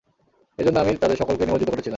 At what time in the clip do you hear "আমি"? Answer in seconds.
0.79-0.91